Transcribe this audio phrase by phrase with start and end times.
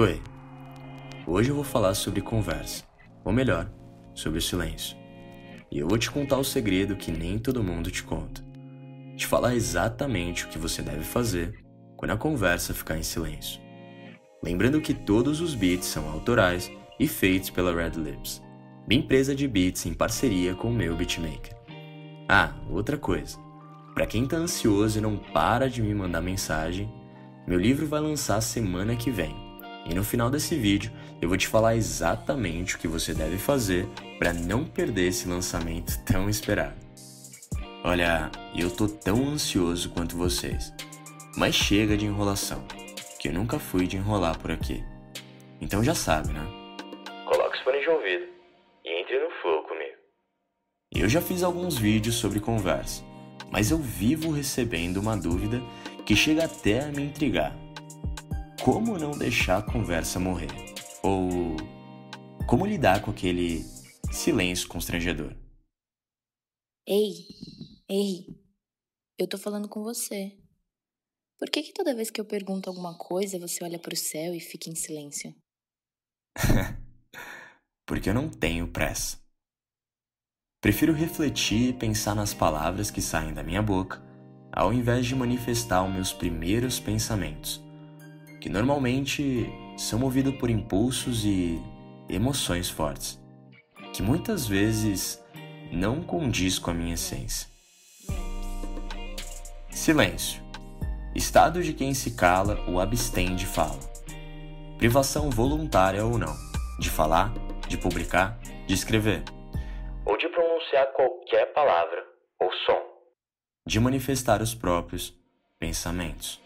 [0.00, 0.18] Oi.
[1.26, 2.84] Hoje eu vou falar sobre conversa,
[3.22, 3.70] ou melhor,
[4.14, 4.96] sobre o silêncio.
[5.70, 8.42] E eu vou te contar o segredo que nem todo mundo te conta.
[9.14, 11.62] Te falar exatamente o que você deve fazer
[11.98, 13.60] quando a conversa ficar em silêncio.
[14.42, 18.42] Lembrando que todos os beats são autorais e feitos pela Red Lips,
[18.88, 21.54] minha empresa de beats em parceria com o meu beatmaker.
[22.26, 23.38] Ah, outra coisa.
[23.94, 26.90] Para quem tá ansioso e não para de me mandar mensagem,
[27.46, 29.39] meu livro vai lançar semana que vem
[29.86, 33.86] e no final desse vídeo eu vou te falar exatamente o que você deve fazer
[34.18, 36.76] para não perder esse lançamento tão esperado.
[37.82, 40.72] Olha, eu tô tão ansioso quanto vocês,
[41.36, 42.62] mas chega de enrolação,
[43.18, 44.84] que eu nunca fui de enrolar por aqui.
[45.60, 46.46] Então já sabe, né?
[47.26, 48.26] Coloque os fones de ouvido
[48.84, 49.96] e entre no flow comigo.
[50.92, 53.02] Eu já fiz alguns vídeos sobre conversa,
[53.50, 55.62] mas eu vivo recebendo uma dúvida
[56.04, 57.56] que chega até a me intrigar.
[58.64, 60.50] Como não deixar a conversa morrer?
[61.02, 61.56] Ou
[62.46, 63.64] como lidar com aquele
[64.12, 65.34] silêncio constrangedor?
[66.86, 67.26] Ei,
[67.88, 68.26] ei,
[69.18, 70.36] eu tô falando com você.
[71.38, 74.34] Por que, que toda vez que eu pergunto alguma coisa você olha para o céu
[74.34, 75.34] e fica em silêncio?
[77.88, 79.18] Porque eu não tenho pressa.
[80.60, 84.02] Prefiro refletir e pensar nas palavras que saem da minha boca,
[84.52, 87.69] ao invés de manifestar os meus primeiros pensamentos
[88.40, 91.60] que normalmente são movidos por impulsos e
[92.08, 93.20] emoções fortes,
[93.92, 95.22] que muitas vezes
[95.70, 97.48] não condiz com a minha essência.
[99.70, 100.42] Silêncio.
[101.14, 103.78] Estado de quem se cala ou abstém de fala.
[104.78, 106.34] Privação voluntária ou não,
[106.78, 107.32] de falar,
[107.68, 109.22] de publicar, de escrever.
[110.06, 112.04] Ou de pronunciar qualquer palavra
[112.38, 112.80] ou som.
[113.66, 115.14] De manifestar os próprios
[115.58, 116.40] pensamentos.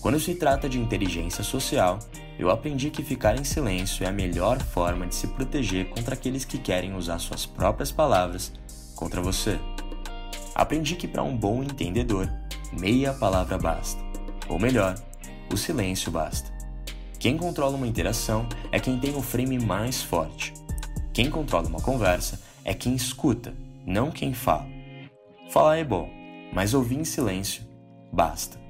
[0.00, 1.98] Quando se trata de inteligência social,
[2.38, 6.44] eu aprendi que ficar em silêncio é a melhor forma de se proteger contra aqueles
[6.44, 8.52] que querem usar suas próprias palavras
[8.94, 9.58] contra você.
[10.54, 12.30] Aprendi que para um bom entendedor,
[12.78, 14.00] meia palavra basta.
[14.48, 14.94] Ou melhor,
[15.52, 16.54] o silêncio basta.
[17.18, 20.52] Quem controla uma interação é quem tem o frame mais forte.
[21.12, 23.54] Quem controla uma conversa é quem escuta,
[23.86, 24.66] não quem fala.
[25.50, 26.08] Falar é bom,
[26.52, 27.62] mas ouvir em silêncio
[28.12, 28.65] basta.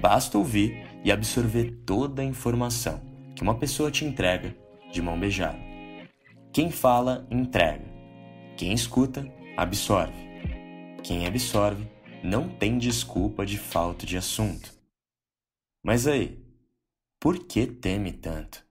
[0.00, 3.00] Basta ouvir e absorver toda a informação
[3.34, 4.56] que uma pessoa te entrega
[4.92, 5.58] de mão beijada.
[6.52, 7.84] Quem fala, entrega.
[8.56, 9.26] Quem escuta,
[9.56, 10.12] absorve.
[11.02, 11.88] Quem absorve,
[12.22, 14.72] não tem desculpa de falta de assunto.
[15.82, 16.38] Mas aí,
[17.18, 18.64] por que teme tanto?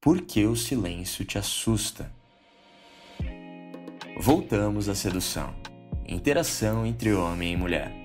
[0.00, 2.12] Por que o silêncio te assusta?
[4.20, 5.54] Voltamos à sedução.
[6.06, 7.97] Interação entre homem e mulher.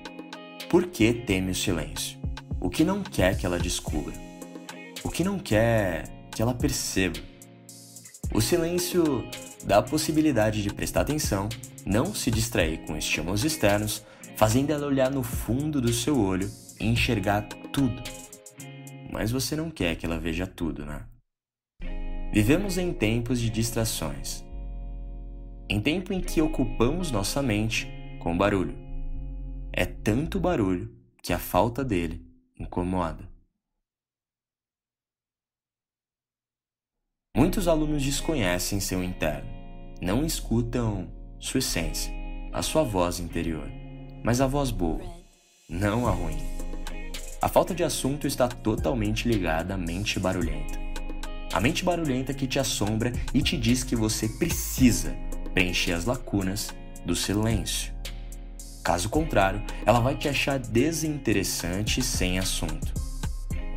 [0.74, 2.18] Por que teme o silêncio?
[2.60, 4.12] O que não quer que ela descubra?
[5.04, 7.20] O que não quer que ela perceba?
[8.34, 9.24] O silêncio
[9.64, 11.48] dá a possibilidade de prestar atenção,
[11.86, 14.04] não se distrair com estímulos externos,
[14.36, 18.02] fazendo ela olhar no fundo do seu olho e enxergar tudo.
[19.12, 21.04] Mas você não quer que ela veja tudo, né?
[22.34, 24.44] Vivemos em tempos de distrações.
[25.70, 27.88] Em tempo em que ocupamos nossa mente
[28.20, 28.82] com barulho
[29.74, 32.24] é tanto barulho que a falta dele
[32.60, 33.28] incomoda.
[37.36, 39.50] Muitos alunos desconhecem seu interno,
[40.00, 42.14] não escutam sua essência,
[42.54, 43.68] a sua voz interior,
[44.24, 45.04] mas a voz boa,
[45.68, 46.38] não a ruim.
[47.42, 50.80] A falta de assunto está totalmente ligada à mente barulhenta.
[51.52, 55.16] A mente barulhenta que te assombra e te diz que você precisa
[55.54, 56.70] preencher as lacunas
[57.06, 57.93] do silêncio.
[58.84, 62.94] Caso contrário, ela vai te achar desinteressante e sem assunto.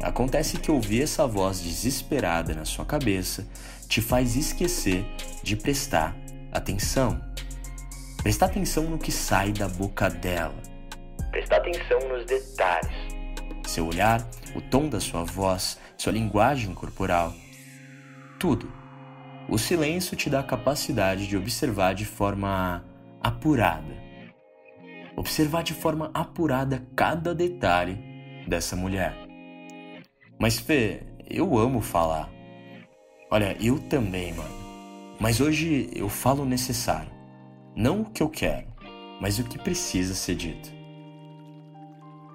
[0.02, 3.46] Acontece que ouvir essa voz desesperada na sua cabeça
[3.88, 5.06] te faz esquecer
[5.44, 6.16] de prestar
[6.50, 7.20] atenção.
[8.20, 10.60] Prestar atenção no que sai da boca dela.
[11.30, 12.90] Prestar atenção nos detalhes.
[13.64, 14.26] Seu olhar,
[14.56, 17.32] o tom da sua voz, sua linguagem corporal.
[18.40, 18.72] Tudo.
[19.48, 22.84] O silêncio te dá a capacidade de observar de forma
[23.22, 24.05] apurada
[25.16, 27.98] observar de forma apurada cada detalhe
[28.46, 29.16] dessa mulher.
[30.38, 32.30] Mas Fê, eu amo falar.
[33.30, 34.54] Olha, eu também, mano.
[35.18, 37.10] Mas hoje eu falo o necessário.
[37.74, 38.66] Não o que eu quero,
[39.20, 40.70] mas o que precisa ser dito.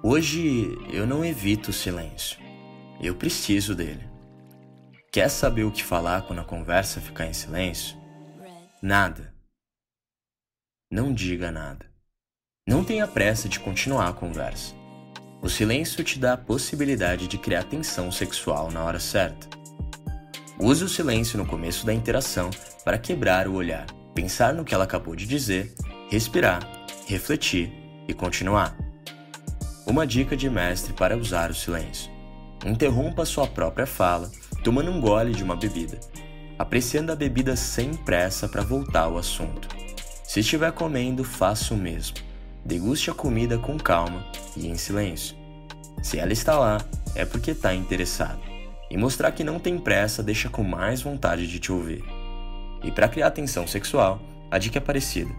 [0.02, 2.40] Hoje eu não evito o silêncio.
[3.00, 4.10] Eu preciso dele.
[5.12, 7.96] Quer saber o que falar quando a conversa ficar em silêncio?
[8.82, 9.32] Nada.
[10.90, 11.91] Não diga nada.
[12.64, 14.72] Não tenha pressa de continuar a conversa.
[15.42, 19.48] O silêncio te dá a possibilidade de criar tensão sexual na hora certa.
[20.60, 22.50] Use o silêncio no começo da interação
[22.84, 25.74] para quebrar o olhar, pensar no que ela acabou de dizer,
[26.08, 26.60] respirar,
[27.08, 27.72] refletir
[28.06, 28.76] e continuar.
[29.84, 32.12] Uma dica de mestre para usar o silêncio:
[32.64, 34.30] interrompa sua própria fala,
[34.62, 35.98] tomando um gole de uma bebida,
[36.56, 39.68] apreciando a bebida sem pressa para voltar ao assunto.
[40.22, 42.30] Se estiver comendo, faça o mesmo.
[42.64, 44.24] Deguste a comida com calma
[44.56, 45.36] e em silêncio.
[46.02, 46.78] Se ela está lá,
[47.14, 48.38] é porque está interessada.
[48.90, 52.04] E mostrar que não tem pressa deixa com mais vontade de te ouvir.
[52.84, 54.20] E para criar tensão sexual,
[54.50, 55.30] a dica é parecida.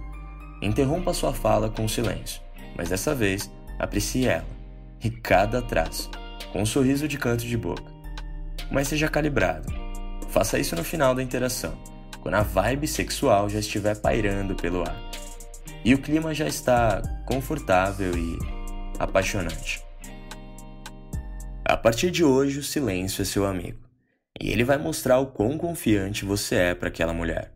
[0.61, 2.41] Interrompa sua fala com silêncio,
[2.75, 4.47] mas dessa vez aprecie ela,
[5.03, 6.09] e cada traço,
[6.51, 7.91] com um sorriso de canto de boca.
[8.71, 9.71] Mas seja calibrado.
[10.29, 11.77] Faça isso no final da interação,
[12.21, 15.12] quando a vibe sexual já estiver pairando pelo ar.
[15.85, 18.39] E o clima já está confortável e
[18.97, 19.83] apaixonante.
[21.65, 23.79] A partir de hoje, o silêncio é seu amigo,
[24.39, 27.51] e ele vai mostrar o quão confiante você é para aquela mulher.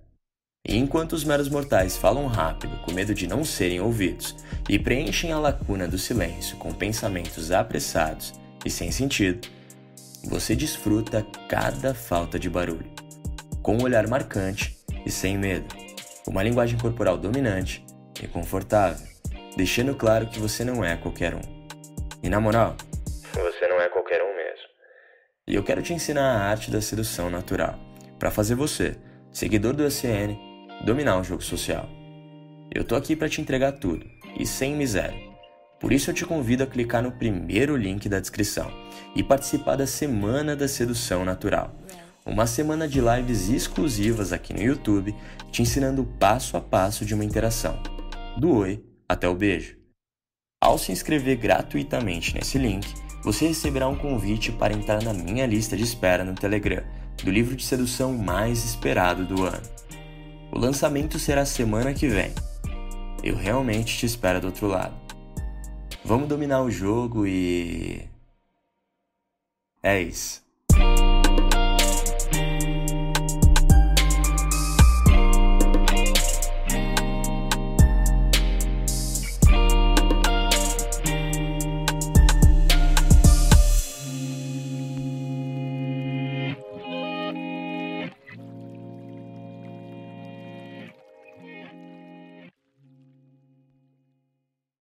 [0.67, 4.35] E enquanto os meros mortais falam rápido, com medo de não serem ouvidos,
[4.67, 8.33] e preenchem a lacuna do silêncio com pensamentos apressados
[8.65, 9.47] e sem sentido,
[10.25, 12.91] você desfruta cada falta de barulho,
[13.61, 15.73] com um olhar marcante e sem medo,
[16.27, 17.86] uma linguagem corporal dominante
[18.23, 19.05] e confortável,
[19.55, 21.41] deixando claro que você não é qualquer um.
[22.23, 22.75] E na moral,
[23.33, 24.67] você não é qualquer um mesmo.
[25.47, 27.79] E eu quero te ensinar a arte da sedução natural,
[28.19, 28.97] para fazer você,
[29.31, 30.37] seguidor do ACN,
[30.83, 31.87] dominar o jogo social.
[32.73, 34.05] Eu tô aqui para te entregar tudo,
[34.37, 35.27] e sem miséria.
[35.79, 38.71] Por isso eu te convido a clicar no primeiro link da descrição
[39.15, 41.71] e participar da Semana da Sedução Natural.
[42.25, 45.15] Uma semana de lives exclusivas aqui no YouTube,
[45.51, 47.81] te ensinando passo a passo de uma interação,
[48.37, 49.77] do oi até o beijo.
[50.61, 52.87] Ao se inscrever gratuitamente nesse link,
[53.23, 56.83] você receberá um convite para entrar na minha lista de espera no Telegram,
[57.23, 59.67] do livro de sedução mais esperado do ano.
[60.51, 62.31] O lançamento será semana que vem.
[63.23, 64.95] Eu realmente te espero do outro lado.
[66.05, 68.07] Vamos dominar o jogo e.
[69.81, 70.46] É isso.